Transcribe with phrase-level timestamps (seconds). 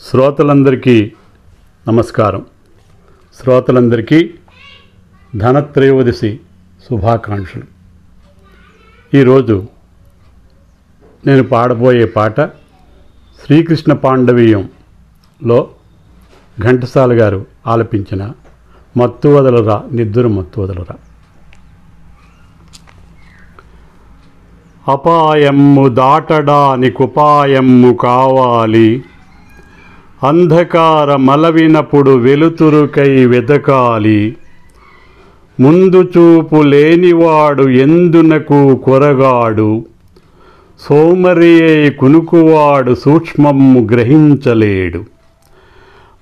[0.00, 1.12] శ్రోతలందరికీ
[1.88, 2.46] నమస్కారం.
[3.40, 4.34] శ్రోతలందరికీ
[5.36, 6.40] ధనత్రయోదశి
[6.90, 7.62] శుభాకాంక్షలు.
[9.16, 9.66] ఈరోజు
[11.26, 12.50] నేను పాడబోయే పాట
[13.44, 15.70] శ్రీకృష్ణ పాండవీయంలో
[16.60, 18.32] ఘంటసాల గారు ఆలపించిన
[18.96, 20.96] మత్తు వదలరా నిద్దురు మత్తు వదలరా.
[24.92, 29.04] అపాయమ్ము దాటడానికుపాయమ్ము కావాలి.
[30.24, 34.36] అంధకార మలవినప్పుడు వెలుతురుకై వెదకాలి.
[35.60, 39.84] ముందు చూపు లేనివాడు ఎందునకు కొరగాడు?
[40.88, 45.04] సోమరి అయి కునుకువాడు సూక్ష్మము గ్రహించలేడు.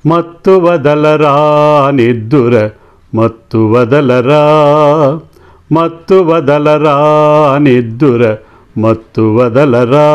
[0.06, 1.36] మత్తు వదలరా
[1.94, 2.70] నిద్దుర
[3.14, 4.40] మత్తు వదలరా
[5.72, 6.94] మత్తు వదలరా
[7.58, 8.36] నిద్దుర
[8.78, 10.06] మత్తు వదలరా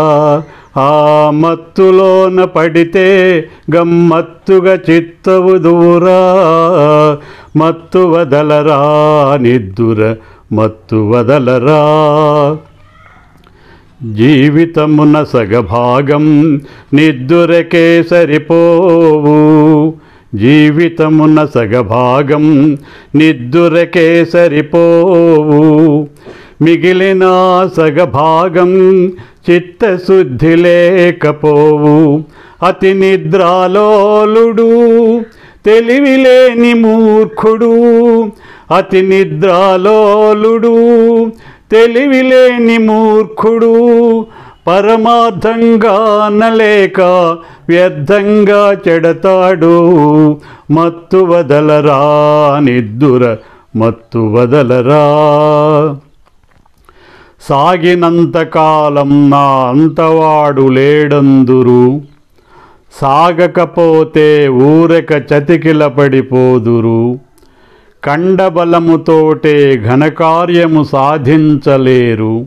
[0.79, 3.05] ఆ మత్తులోన పడితే
[3.75, 6.19] గమ్మత్తుగా చిత్తవు దూరా.
[7.55, 8.79] మత్తు వదలరా
[9.41, 10.15] నిద్దుర
[10.51, 11.79] మత్తు వదలరా.
[14.11, 16.55] జీవితమున సగభాగం
[16.93, 19.93] నిద్దురకే సరిపోవు.
[20.35, 22.77] జీవితమున సగభాగం
[23.15, 26.07] నిద్దురకే సరిపోవు.
[26.61, 27.23] మిగిలిన
[27.77, 28.73] సగభాగం
[29.49, 32.23] చిత్తశుద్ధి లేకపోవు.
[32.67, 34.69] అతి నిద్రాలోలుడు
[35.65, 37.71] తెలివిలేని మూర్ఖుడు.
[38.77, 40.73] అతి నిద్రాలోలుడు
[41.71, 43.73] తెలివిలేని మూర్ఖుడు.
[44.67, 47.01] పరమార్థంగా అనలేక
[47.69, 49.73] వ్యర్థంగా చెడతాడు.
[50.71, 51.99] మత్తు వదలరా
[52.63, 53.35] నిద్దుర
[53.75, 55.05] మత్తు వదలరా
[57.41, 62.01] సాగినంతకాలం నా అంతవాడు లేడందురు.
[63.01, 67.19] సాగకపోతే ఊరక చతికిల పడిపోదురు
[68.03, 72.45] కండబలముతోటే ఘనకార్యము సాధించలేరు.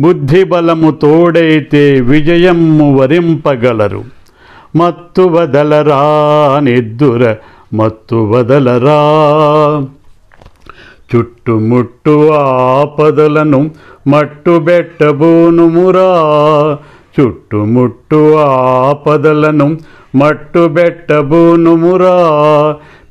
[0.00, 4.04] బుద్ధిబలము తోడైతే విజయము వరింపగలరు.
[4.76, 6.00] మత్తు వదలరా
[6.62, 7.34] నిద్దుర
[7.74, 8.98] మత్తు వదలరా.
[11.10, 13.70] చుట్టుముట్టు ఆపదలను
[14.06, 16.10] మట్టుబెట్టబోనుమురా
[17.16, 19.78] చుట్టుముట్టు ఆపదలను
[20.14, 22.16] మట్టుబెట్టబోనుమురా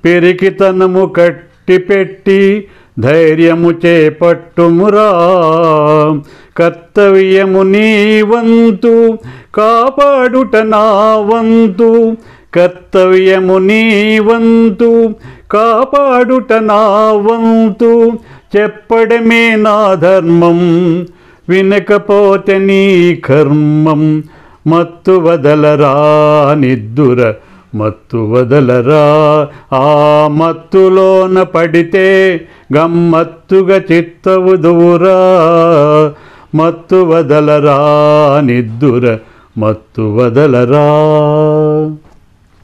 [0.06, 2.68] పెరికితనము కట్టిపెట్టి
[3.00, 5.09] ధైర్యము చేపట్టుమురా
[6.58, 9.18] కర్తవ్యము నీ వంతు
[9.56, 12.18] కాపాడుట నా వంతు.
[12.53, 15.16] కర్తవ్యము నీ వంతు
[15.52, 16.78] కాపాడుట నా
[17.12, 18.19] వంతు.
[18.58, 20.59] చెప్పడమే నా ధర్మం.
[21.50, 24.24] వినకపోతే నీ కర్మం.
[24.68, 25.96] మత్తు వదలరా
[26.53, 27.34] నిద్దుర
[27.75, 29.47] మత్తు వదలరా.
[29.74, 32.41] ఆ మత్తులోన పడితే
[32.78, 35.16] గమ్మత్తుగా చిత్తవు దూరా.
[36.56, 37.78] మత్తు వదలరా
[38.41, 39.18] నిద్దుర
[39.58, 40.88] మత్తు వదలరా.